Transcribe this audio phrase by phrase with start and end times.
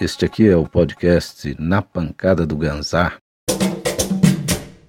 [0.00, 3.16] Este aqui é o podcast Na Pancada do Ganzar,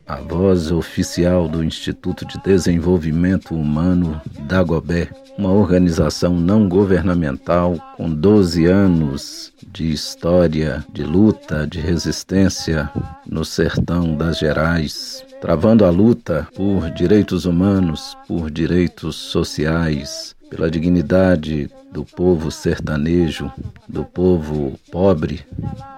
[0.05, 8.65] a voz oficial do Instituto de Desenvolvimento Humano Dagobé, uma organização não governamental com 12
[8.65, 12.91] anos de história, de luta, de resistência
[13.25, 21.69] no sertão das Gerais, travando a luta por direitos humanos, por direitos sociais, pela dignidade
[21.91, 23.51] do povo sertanejo,
[23.87, 25.41] do povo pobre,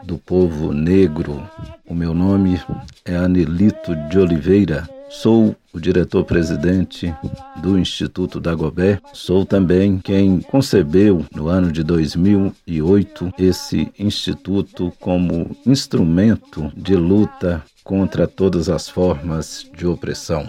[0.03, 1.41] do povo negro.
[1.87, 2.61] O meu nome
[3.05, 4.87] é Anelito de Oliveira.
[5.09, 7.13] Sou o diretor-presidente
[7.57, 8.99] do Instituto Dagobé.
[9.13, 18.25] Sou também quem concebeu, no ano de 2008, esse instituto como instrumento de luta contra
[18.25, 20.47] todas as formas de opressão.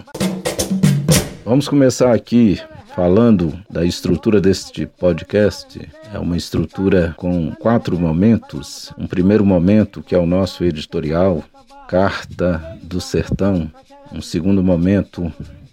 [1.43, 2.57] Vamos começar aqui
[2.95, 5.81] falando da estrutura deste podcast.
[6.13, 8.93] É uma estrutura com quatro momentos.
[8.97, 11.43] Um primeiro momento, que é o nosso editorial,
[11.87, 13.69] Carta do Sertão.
[14.11, 15.31] Um segundo momento,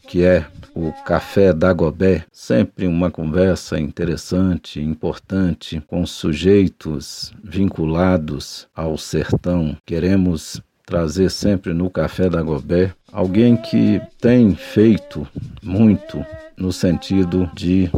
[0.08, 9.76] que é o Café Dagobé, sempre uma conversa interessante, importante, com sujeitos vinculados ao sertão.
[9.84, 15.26] Queremos trazer sempre no Café da Gobé alguém que tem feito
[15.62, 17.88] muito no sentido de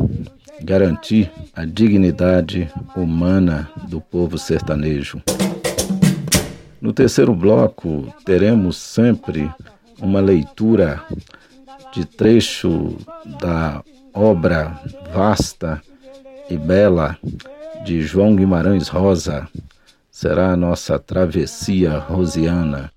[0.63, 5.23] garantir a dignidade humana do povo sertanejo.
[6.83, 9.51] No terceiro bloco, teremos sempre
[9.99, 11.03] uma leitura
[11.95, 12.97] de trecho
[13.41, 13.83] da
[14.13, 14.79] obra
[15.15, 15.81] vasta
[16.51, 17.17] e bela
[17.87, 19.49] de João Guimarães Rosa,
[20.13, 22.93] será a nossa travessia rosiana.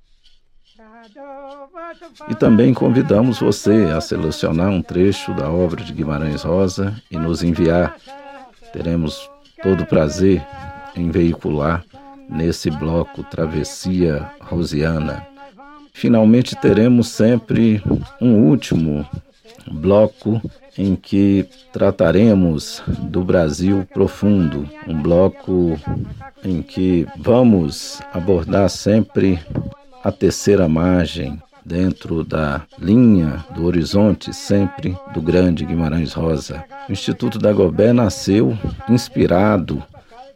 [2.30, 7.42] E também convidamos você a selecionar um trecho da obra de Guimarães Rosa e nos
[7.42, 7.96] enviar.
[8.74, 9.30] Teremos
[9.64, 10.46] todo o prazer
[10.94, 11.86] em veicular
[12.30, 15.26] nesse bloco Travessia Rosiana.
[15.94, 17.82] Finalmente teremos sempre
[18.20, 19.08] um último
[19.72, 20.42] bloco
[20.78, 25.80] em que trataremos do Brasil profundo, um bloco
[26.44, 29.40] em que vamos abordar sempre
[30.04, 36.64] a terceira margem dentro da linha do horizonte sempre do grande Guimarães Rosa.
[36.88, 38.56] O Instituto Dagobé nasceu
[38.88, 39.82] inspirado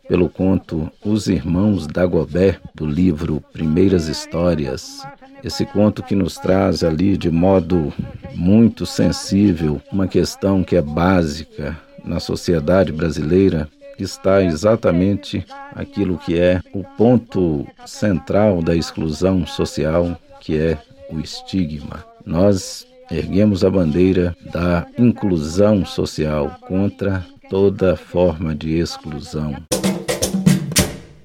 [0.08, 5.06] pelo conto Os Irmãos Dagobé do livro Primeiras Histórias,
[5.44, 7.94] esse conto que nos traz ali de modo
[8.36, 13.70] muito sensível uma questão que é básica na sociedade brasileira
[14.04, 15.46] está exatamente
[15.76, 20.78] aquilo que é o ponto central da exclusão social, que é
[21.12, 22.06] o estigma.
[22.26, 29.56] Nós erguemos a bandeira da inclusão social contra toda forma de exclusão.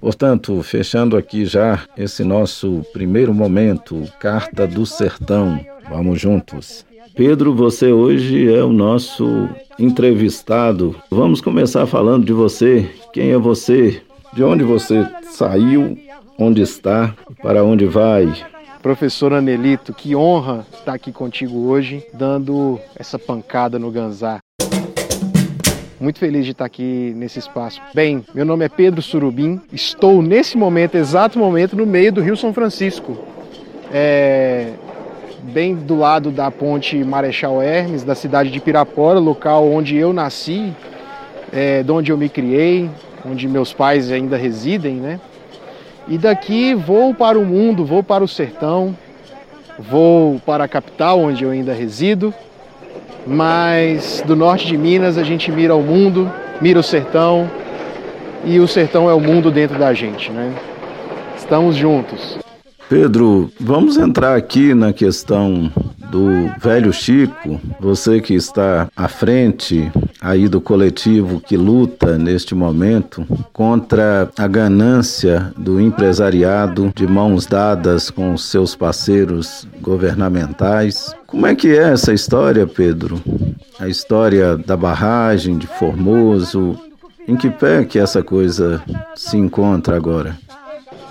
[0.05, 5.59] Portanto, fechando aqui já esse nosso primeiro momento, Carta do Sertão.
[5.89, 6.85] Vamos juntos.
[7.15, 9.49] Pedro, você hoje é o nosso
[9.79, 10.95] entrevistado.
[11.11, 12.87] Vamos começar falando de você.
[13.15, 14.03] Quem é você?
[14.35, 15.99] De onde você saiu?
[16.39, 17.17] Onde está?
[17.41, 18.31] Para onde vai?
[18.83, 24.41] Professor Anelito, que honra estar aqui contigo hoje, dando essa pancada no Ganzar.
[26.05, 27.81] Muito feliz de estar aqui nesse espaço.
[27.95, 32.37] Bem, meu nome é Pedro Surubim, estou nesse momento, exato momento, no meio do Rio
[32.37, 33.17] São Francisco.
[33.91, 34.75] É,
[35.45, 40.75] bem do lado da ponte Marechal Hermes, da cidade de Pirapora, local onde eu nasci,
[41.51, 42.91] é, de onde eu me criei,
[43.25, 45.19] onde meus pais ainda residem, né?
[46.07, 48.95] E daqui vou para o mundo, vou para o sertão,
[49.79, 52.35] vou para a capital, onde eu ainda resido,
[53.27, 56.31] mas do norte de Minas a gente mira o mundo,
[56.61, 57.51] mira o sertão
[58.45, 60.53] e o sertão é o mundo dentro da gente, né?
[61.37, 62.39] Estamos juntos.
[62.89, 65.71] Pedro, vamos entrar aqui na questão
[66.15, 69.91] do velho Chico, você que está à frente
[70.21, 78.11] aí do coletivo que luta neste momento contra a ganância do empresariado de mãos dadas
[78.11, 81.13] com seus parceiros governamentais.
[81.27, 83.21] Como é que é essa história, Pedro?
[83.81, 86.79] A história da barragem de Formoso,
[87.27, 88.81] em que pé que essa coisa
[89.17, 90.39] se encontra agora?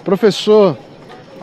[0.05, 0.77] Professor,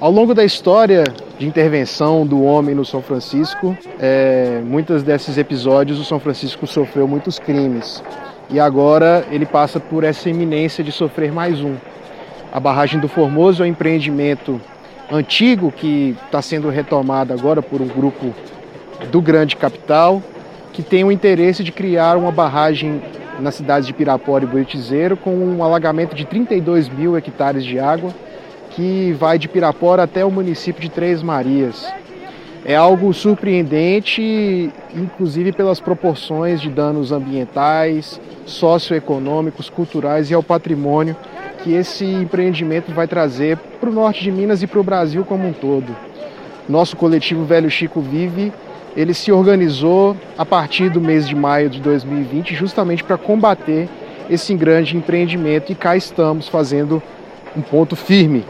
[0.01, 1.05] ao longo da história
[1.39, 7.07] de intervenção do homem no São Francisco, é, muitos desses episódios o São Francisco sofreu
[7.07, 8.03] muitos crimes
[8.49, 11.77] e agora ele passa por essa iminência de sofrer mais um.
[12.51, 14.59] A barragem do Formoso é um empreendimento
[15.13, 18.35] antigo que está sendo retomado agora por um grupo
[19.13, 20.23] do grande capital
[20.73, 23.03] que tem o interesse de criar uma barragem
[23.39, 28.15] nas cidades de Pirapora e Boitizeiro, com um alagamento de 32 mil hectares de água,
[28.81, 31.87] que vai de Pirapora até o município de Três Marias.
[32.65, 41.15] É algo surpreendente, inclusive pelas proporções de danos ambientais, socioeconômicos, culturais e ao patrimônio
[41.63, 45.47] que esse empreendimento vai trazer para o norte de Minas e para o Brasil como
[45.47, 45.95] um todo.
[46.67, 48.51] Nosso coletivo Velho Chico Vive,
[48.97, 53.91] ele se organizou a partir do mês de maio de 2020 justamente para combater
[54.31, 57.03] esse grande empreendimento e cá estamos fazendo
[57.55, 58.43] um ponto firme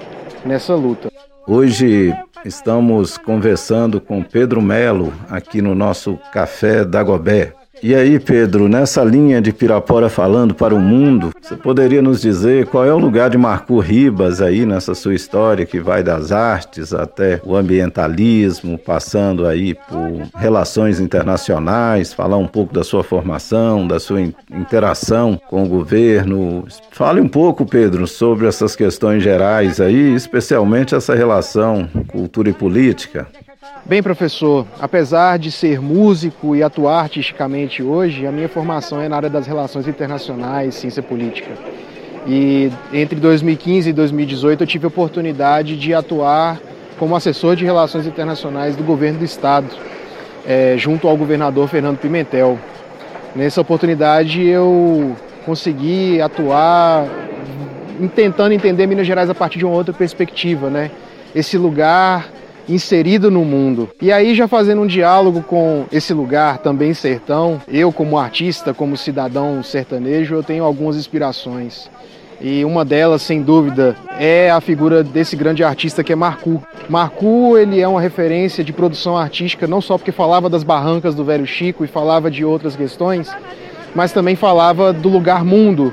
[0.44, 1.10] nessa luta.
[1.46, 2.14] Hoje
[2.44, 7.59] estamos conversando com Pedro Melo aqui no nosso Café Dagobé.
[7.82, 12.66] E aí, Pedro, nessa linha de Pirapora falando para o mundo, você poderia nos dizer
[12.66, 16.92] qual é o lugar de Marco Ribas aí nessa sua história que vai das artes
[16.92, 23.98] até o ambientalismo, passando aí por relações internacionais, falar um pouco da sua formação, da
[23.98, 26.66] sua interação com o governo.
[26.90, 33.26] Fale um pouco, Pedro, sobre essas questões gerais aí, especialmente essa relação cultura e política.
[33.84, 39.16] Bem, professor, apesar de ser músico e atuar artisticamente hoje, a minha formação é na
[39.16, 41.50] área das relações internacionais, ciência política.
[42.26, 46.60] E entre 2015 e 2018 eu tive a oportunidade de atuar
[46.98, 49.66] como assessor de relações internacionais do governo do estado,
[50.46, 52.58] é, junto ao governador Fernando Pimentel.
[53.34, 55.16] Nessa oportunidade eu
[55.46, 57.06] consegui atuar
[58.14, 60.90] tentando entender Minas Gerais a partir de uma outra perspectiva, né?
[61.34, 62.28] Esse lugar
[62.68, 63.88] inserido no mundo.
[64.00, 68.96] E aí, já fazendo um diálogo com esse lugar, também sertão, eu, como artista, como
[68.96, 71.90] cidadão sertanejo, eu tenho algumas inspirações.
[72.40, 76.62] E uma delas, sem dúvida, é a figura desse grande artista que é Marcu.
[76.88, 81.22] Marcu, ele é uma referência de produção artística, não só porque falava das barrancas do
[81.22, 83.30] Velho Chico e falava de outras questões,
[83.94, 85.92] mas também falava do lugar mundo.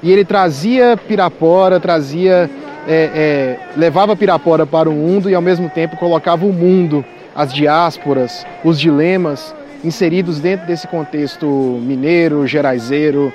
[0.00, 2.48] E ele trazia Pirapora, trazia
[2.88, 7.04] é, é, levava Pirapora para o mundo e ao mesmo tempo colocava o mundo,
[7.36, 9.54] as diásporas, os dilemas
[9.84, 13.32] inseridos dentro desse contexto mineiro, geraizeiro,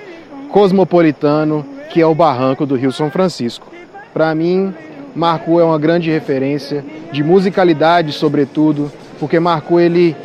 [0.50, 3.71] cosmopolitano, que é o barranco do Rio São Francisco.
[4.11, 4.73] Para mim,
[5.15, 10.15] Marco é uma grande referência de musicalidade, sobretudo, porque Marco ele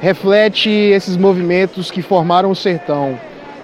[0.00, 3.18] reflete esses movimentos que formaram o sertão,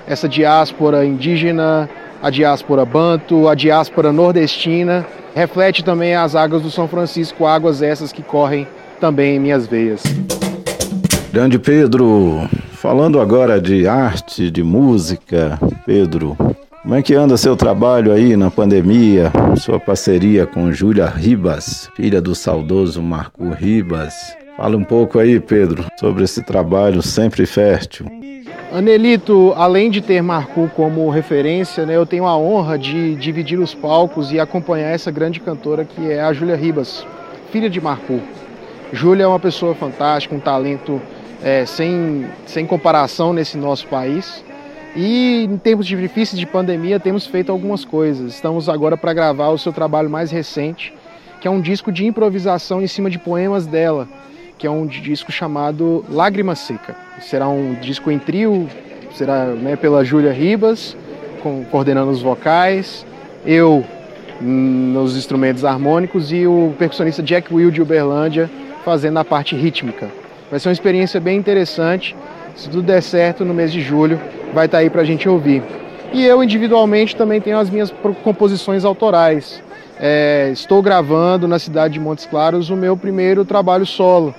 [0.07, 1.89] essa diáspora indígena,
[2.23, 8.13] a diáspora banto, a diáspora nordestina, reflete também as águas do São Francisco, águas essas
[8.13, 8.67] que correm
[9.01, 10.03] também em minhas veias.
[11.33, 16.37] Grande Pedro, falando agora de arte, de música, Pedro,
[16.83, 19.31] como é que anda seu trabalho aí na pandemia?
[19.57, 24.15] Sua parceria com Júlia Ribas, filha do saudoso Marco Ribas.
[24.57, 28.07] Fala um pouco aí, Pedro, sobre esse trabalho sempre fértil.
[28.73, 33.75] Anelito, além de ter Marcu como referência, né, eu tenho a honra de dividir os
[33.75, 37.05] palcos e acompanhar essa grande cantora que é a Júlia Ribas,
[37.51, 38.21] filha de Marcu.
[38.93, 41.03] Júlia é uma pessoa fantástica, um talento
[41.43, 44.45] é, sem, sem comparação nesse nosso país.
[44.95, 48.35] E em tempos difíceis de pandemia temos feito algumas coisas.
[48.35, 50.95] Estamos agora para gravar o seu trabalho mais recente,
[51.41, 54.09] que é um disco de improvisação em cima de poemas dela,
[54.61, 56.95] que é um disco chamado Lágrima Seca.
[57.19, 58.69] Será um disco em trio,
[59.15, 60.95] será né, pela Júlia Ribas,
[61.43, 63.07] com, coordenando os vocais,
[63.47, 63.83] eu
[64.39, 68.51] nos instrumentos harmônicos e o percussionista Jack Will de Uberlândia
[68.85, 70.09] fazendo a parte rítmica.
[70.51, 72.15] Vai ser uma experiência bem interessante.
[72.55, 74.21] Se tudo der certo, no mês de julho
[74.53, 75.63] vai estar aí para a gente ouvir.
[76.13, 77.91] E eu individualmente também tenho as minhas
[78.23, 79.63] composições autorais.
[79.99, 84.35] É, estou gravando na cidade de Montes Claros o meu primeiro trabalho solo,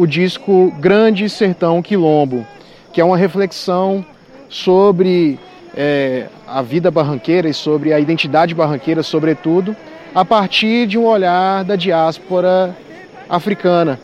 [0.00, 2.46] o disco Grande Sertão Quilombo,
[2.90, 4.02] que é uma reflexão
[4.48, 5.38] sobre
[5.76, 9.76] é, a vida barranqueira e sobre a identidade barranqueira, sobretudo,
[10.14, 12.74] a partir de um olhar da diáspora
[13.28, 14.00] africana,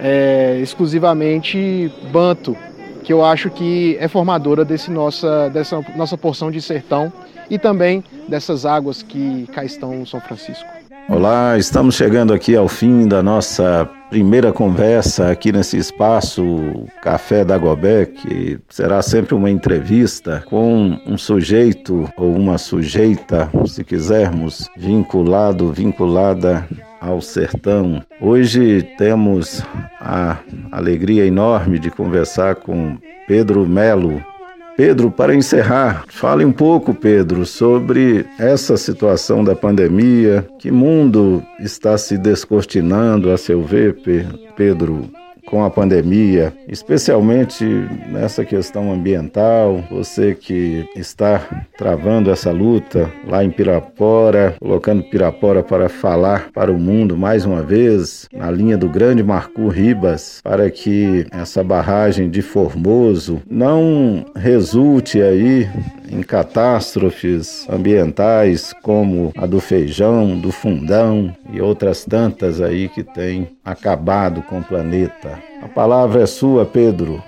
[0.00, 2.56] é, exclusivamente banto,
[3.02, 7.12] que eu acho que é formadora desse nossa, dessa nossa porção de sertão
[7.50, 10.81] e também dessas águas que cá estão São Francisco.
[11.08, 16.44] Olá, estamos chegando aqui ao fim da nossa primeira conversa aqui nesse espaço
[17.02, 23.82] Café da Gobé, que será sempre uma entrevista com um sujeito ou uma sujeita, se
[23.84, 26.66] quisermos, vinculado, vinculada
[27.00, 28.02] ao sertão.
[28.20, 29.62] Hoje temos
[30.00, 30.38] a
[30.70, 34.22] alegria enorme de conversar com Pedro Melo,
[34.76, 40.46] Pedro, para encerrar, fale um pouco, Pedro, sobre essa situação da pandemia.
[40.58, 43.96] Que mundo está se descortinando, a seu ver,
[44.56, 45.10] Pedro?
[45.46, 47.64] Com a pandemia, especialmente
[48.08, 49.82] nessa questão ambiental.
[49.90, 56.78] Você que está travando essa luta lá em Pirapora, colocando Pirapora para falar para o
[56.78, 62.42] mundo mais uma vez, na linha do grande Marco Ribas, para que essa barragem de
[62.42, 65.68] Formoso não resulte aí
[66.12, 73.56] em catástrofes ambientais como a do feijão, do fundão e outras tantas aí que têm
[73.64, 75.38] acabado com o planeta.
[75.62, 77.22] A palavra é sua, Pedro.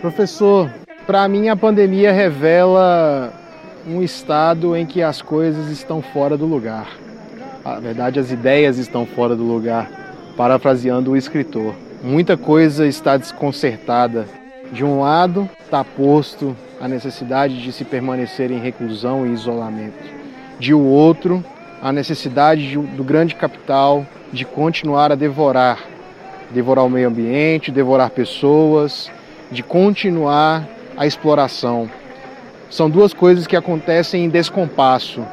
[0.00, 0.72] Professor,
[1.06, 3.32] para mim a pandemia revela
[3.86, 6.88] um estado em que as coisas estão fora do lugar.
[7.64, 9.90] Na verdade, as ideias estão fora do lugar,
[10.36, 11.74] parafraseando o escritor.
[12.02, 14.26] Muita coisa está desconcertada.
[14.72, 20.02] De um lado, está posto a necessidade de se permanecer em reclusão e isolamento.
[20.58, 21.42] De o outro,
[21.80, 25.78] a necessidade de, do grande capital de continuar a devorar,
[26.50, 29.08] devorar o meio ambiente, devorar pessoas,
[29.48, 31.88] de continuar a exploração.
[32.68, 35.24] São duas coisas que acontecem em descompasso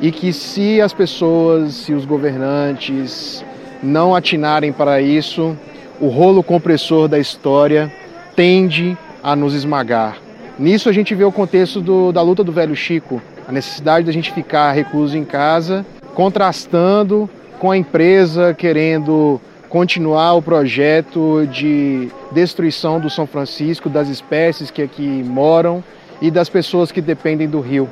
[0.00, 3.44] e que se as pessoas, se os governantes
[3.80, 5.56] não atinarem para isso,
[6.00, 7.92] o rolo compressor da história
[8.34, 10.21] tende a nos esmagar.
[10.58, 14.12] Nisso a gente vê o contexto do, da luta do velho Chico, a necessidade da
[14.12, 17.28] gente ficar recluso em casa, contrastando
[17.58, 24.82] com a empresa querendo continuar o projeto de destruição do São Francisco, das espécies que
[24.82, 25.82] aqui moram
[26.20, 27.88] e das pessoas que dependem do rio.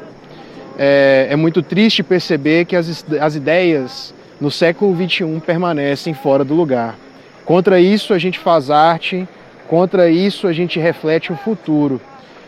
[0.78, 6.54] É, é muito triste perceber que as, as ideias no século XXI permanecem fora do
[6.54, 6.96] lugar.
[7.44, 9.26] Contra isso a gente faz arte,
[9.66, 12.00] contra isso a gente reflete o futuro.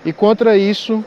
[0.05, 1.05] E contra isso,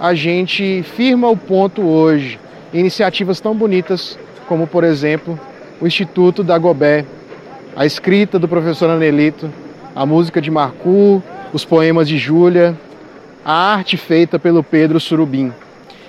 [0.00, 2.38] a gente firma o ponto hoje.
[2.72, 5.38] Iniciativas tão bonitas como, por exemplo,
[5.80, 7.04] o Instituto da Gobé,
[7.76, 9.52] a escrita do professor Anelito,
[9.94, 12.76] a música de Marcu, os poemas de Júlia,
[13.44, 15.52] a arte feita pelo Pedro Surubim.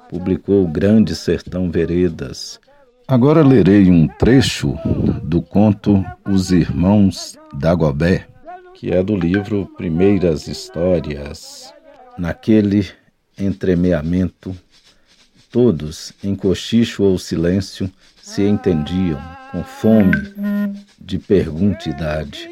[0.08, 2.58] publicou Grande Sertão Veredas.
[3.06, 4.74] Agora lerei um trecho
[5.22, 8.26] do conto Os Irmãos Dagobé,
[8.74, 11.74] que é do livro Primeiras Histórias.
[12.18, 12.88] Naquele
[13.38, 14.56] entremeamento
[15.56, 17.90] Todos, em cochicho ou silêncio,
[18.22, 19.18] se entendiam,
[19.50, 20.12] com fome
[21.00, 22.46] de perguntidade.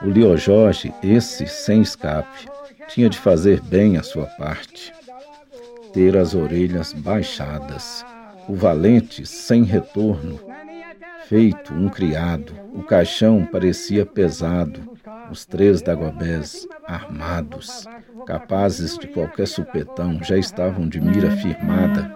[0.00, 2.46] O Leo Jorge, esse sem escape,
[2.86, 4.92] tinha de fazer bem a sua parte.
[5.92, 8.06] Ter as orelhas baixadas.
[8.48, 10.38] O valente, sem retorno,
[11.26, 12.54] feito um criado.
[12.72, 14.96] O caixão parecia pesado.
[15.28, 17.84] Os três Dagobés, armados,
[18.24, 22.13] capazes de qualquer supetão, já estavam de mira firmada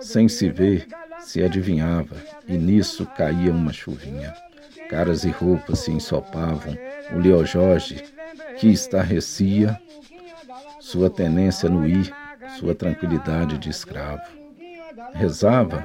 [0.00, 0.86] sem se ver,
[1.20, 2.16] se adivinhava,
[2.46, 4.34] e nisso caía uma chuvinha.
[4.88, 6.76] Caras e roupas se ensopavam.
[7.12, 8.04] O Leo Jorge,
[8.58, 9.78] que estarrecia,
[10.80, 12.12] sua tenência no ir,
[12.58, 14.22] sua tranquilidade de escravo.
[15.14, 15.84] Rezava,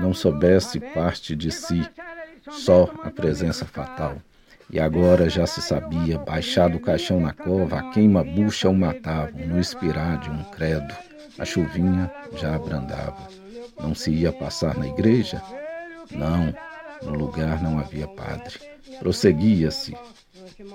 [0.00, 1.88] não soubesse parte de si,
[2.50, 4.16] só a presença fatal.
[4.70, 9.60] E agora já se sabia, baixado o caixão na cova, a queima-bucha o matavam, no
[9.60, 10.94] expirar de um credo.
[11.38, 13.28] A chuvinha já abrandava.
[13.80, 15.42] Não se ia passar na igreja?
[16.10, 16.54] Não,
[17.02, 18.58] no lugar não havia padre.
[18.98, 19.96] Prosseguia-se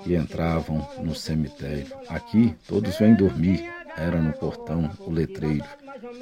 [0.04, 1.86] e entravam no cemitério.
[2.08, 3.72] Aqui todos vêm dormir.
[3.96, 5.64] Era no portão o letreiro.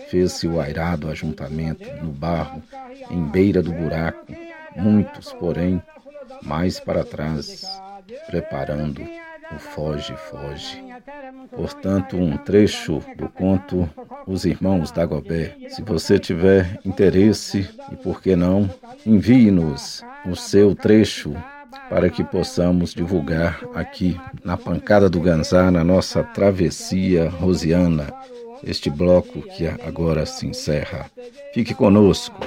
[0.08, 2.62] Fez-se o airado ajuntamento no barro,
[3.10, 4.32] em beira do buraco.
[4.74, 5.82] Muitos, porém,
[6.42, 7.66] mais para trás,
[8.26, 9.02] preparando
[9.54, 10.82] o Foge, Foge.
[11.50, 13.88] Portanto, um trecho do conto
[14.26, 15.56] Os Irmãos Dagobé.
[15.68, 18.68] Se você tiver interesse, e por que não,
[19.04, 21.34] envie-nos o seu trecho
[21.88, 28.12] para que possamos divulgar aqui na Pancada do Ganzá, na nossa travessia rosiana,
[28.64, 31.08] este bloco que agora se encerra.
[31.54, 32.40] Fique conosco.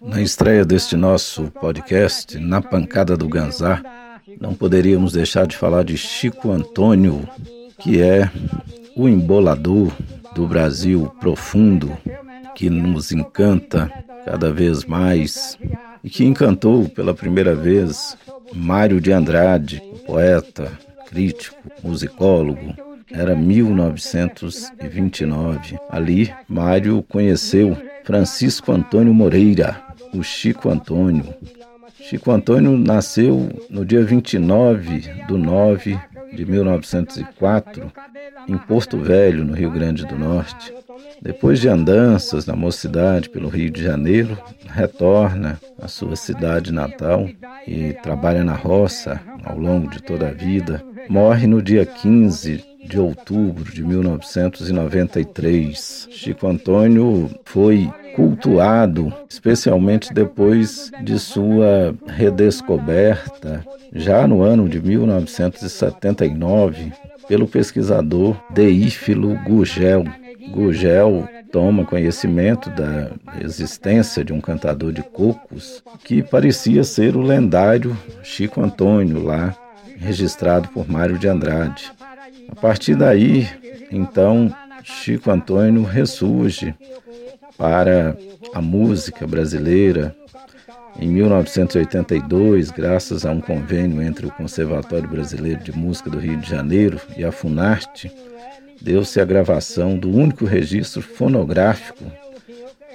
[0.00, 3.80] Na estreia deste nosso podcast, Na Pancada do Ganzá,
[4.40, 7.28] não poderíamos deixar de falar de Chico Antônio,
[7.78, 8.28] que é
[8.96, 9.92] o embolador
[10.34, 11.96] do Brasil profundo,
[12.56, 13.88] que nos encanta
[14.24, 15.56] cada vez mais
[16.02, 18.16] e que encantou pela primeira vez
[18.52, 20.72] Mário de Andrade, poeta,
[21.06, 22.74] crítico, musicólogo.
[23.10, 25.78] Era 1929.
[25.88, 29.80] Ali, Mário conheceu Francisco Antônio Moreira,
[30.14, 31.34] o Chico Antônio.
[32.00, 35.98] Chico Antônio nasceu no dia 29 de 9
[36.32, 37.92] de 1904,
[38.48, 40.74] em Porto Velho, no Rio Grande do Norte.
[41.20, 47.28] Depois de andanças na mocidade pelo Rio de Janeiro, retorna à sua cidade natal
[47.66, 50.82] e trabalha na roça ao longo de toda a vida.
[51.08, 56.08] Morre no dia 15 de outubro de 1993.
[56.10, 66.92] Chico Antônio foi cultuado, especialmente depois de sua redescoberta, já no ano de 1979,
[67.26, 70.04] pelo pesquisador Deífilo Gugel.
[70.50, 77.94] Gugel toma conhecimento da existência de um cantador de cocos que parecia ser o lendário
[78.22, 79.54] Chico Antônio, lá
[79.98, 81.92] registrado por Mário de Andrade.
[82.48, 83.48] A partir daí,
[83.90, 86.74] então, Chico Antônio ressurge
[87.56, 88.16] para
[88.54, 90.14] a música brasileira.
[90.98, 96.48] Em 1982, graças a um convênio entre o Conservatório Brasileiro de Música do Rio de
[96.48, 98.12] Janeiro e a Funarte,
[98.80, 102.04] deu-se a gravação do único registro fonográfico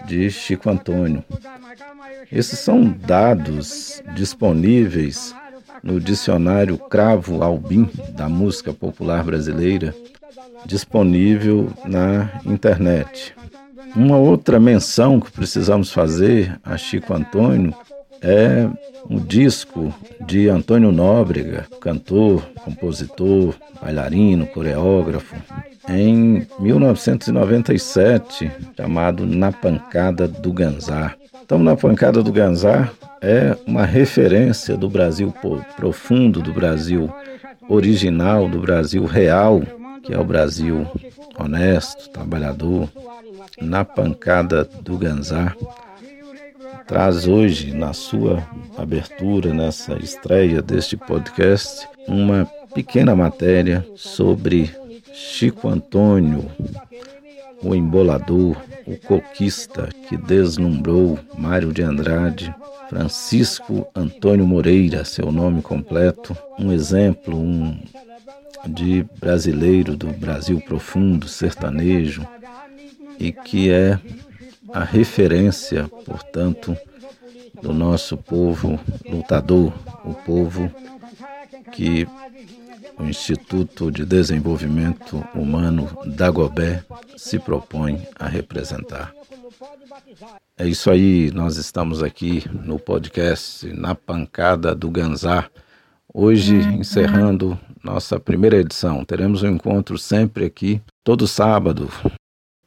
[0.05, 1.23] de Chico Antônio.
[2.31, 5.33] Esses são dados disponíveis
[5.83, 9.93] no dicionário Cravo Albim da música popular brasileira,
[10.65, 13.35] disponível na internet.
[13.95, 17.73] Uma outra menção que precisamos fazer a Chico Antônio
[18.21, 18.69] é
[19.09, 19.93] um disco
[20.25, 25.35] de Antônio Nóbrega, cantor, compositor, bailarino, coreógrafo,
[25.89, 31.15] em 1997, chamado Na Pancada do Ganzar.
[31.43, 35.33] Então, Na Pancada do Ganzar é uma referência do Brasil
[35.75, 37.09] profundo, do Brasil
[37.69, 39.61] original, do Brasil real,
[40.03, 40.85] que é o Brasil
[41.37, 42.89] honesto, trabalhador,
[43.61, 45.55] na pancada do Ganzar.
[46.87, 48.47] Traz hoje, na sua
[48.77, 54.71] abertura, nessa estreia deste podcast, uma pequena matéria sobre
[55.13, 56.49] Chico Antônio,
[57.61, 62.55] o embolador, o coquista que deslumbrou Mário de Andrade,
[62.87, 67.77] Francisco Antônio Moreira, seu nome completo, um exemplo um,
[68.65, 72.25] de brasileiro do Brasil profundo, sertanejo,
[73.19, 73.99] e que é
[74.73, 76.75] a referência, portanto,
[77.61, 79.73] do nosso povo lutador,
[80.05, 80.71] o povo
[81.71, 82.07] que
[82.97, 86.83] o Instituto de Desenvolvimento Humano Dagobé
[87.15, 89.13] se propõe a representar.
[90.57, 95.51] É isso aí, nós estamos aqui no podcast Na Pancada do Ganzar.
[96.13, 99.05] Hoje, encerrando nossa primeira edição.
[99.05, 101.89] Teremos um encontro sempre aqui, todo sábado.